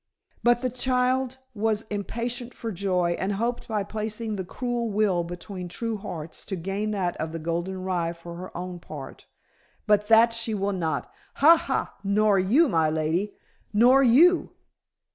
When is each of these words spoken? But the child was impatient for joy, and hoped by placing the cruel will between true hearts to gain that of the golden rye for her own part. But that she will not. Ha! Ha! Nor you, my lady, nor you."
But 0.41 0.63
the 0.63 0.71
child 0.71 1.37
was 1.53 1.85
impatient 1.91 2.55
for 2.55 2.71
joy, 2.71 3.11
and 3.19 3.33
hoped 3.33 3.67
by 3.67 3.83
placing 3.83 4.35
the 4.35 4.43
cruel 4.43 4.89
will 4.89 5.23
between 5.23 5.67
true 5.67 5.95
hearts 5.97 6.43
to 6.45 6.55
gain 6.55 6.89
that 6.89 7.15
of 7.17 7.33
the 7.33 7.37
golden 7.37 7.83
rye 7.83 8.11
for 8.13 8.33
her 8.37 8.57
own 8.57 8.79
part. 8.79 9.27
But 9.85 10.07
that 10.07 10.33
she 10.33 10.55
will 10.55 10.73
not. 10.73 11.13
Ha! 11.35 11.55
Ha! 11.55 11.93
Nor 12.03 12.39
you, 12.39 12.67
my 12.67 12.89
lady, 12.89 13.35
nor 13.73 14.01
you." 14.01 14.53